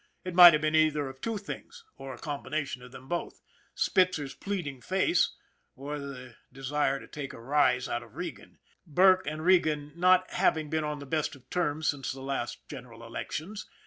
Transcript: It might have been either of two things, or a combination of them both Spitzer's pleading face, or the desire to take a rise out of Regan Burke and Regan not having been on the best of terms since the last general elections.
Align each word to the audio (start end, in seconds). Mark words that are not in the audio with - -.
It 0.25 0.33
might 0.33 0.53
have 0.53 0.63
been 0.63 0.73
either 0.73 1.07
of 1.09 1.21
two 1.21 1.37
things, 1.37 1.83
or 1.95 2.11
a 2.11 2.17
combination 2.17 2.81
of 2.81 2.91
them 2.91 3.07
both 3.07 3.39
Spitzer's 3.75 4.33
pleading 4.33 4.81
face, 4.81 5.35
or 5.75 5.99
the 5.99 6.37
desire 6.51 6.99
to 6.99 7.07
take 7.07 7.33
a 7.33 7.39
rise 7.39 7.87
out 7.87 8.01
of 8.01 8.15
Regan 8.15 8.57
Burke 8.87 9.27
and 9.27 9.45
Regan 9.45 9.93
not 9.95 10.27
having 10.31 10.71
been 10.71 10.83
on 10.83 10.97
the 10.97 11.05
best 11.05 11.35
of 11.35 11.47
terms 11.51 11.87
since 11.87 12.11
the 12.11 12.21
last 12.23 12.67
general 12.67 13.03
elections. 13.05 13.67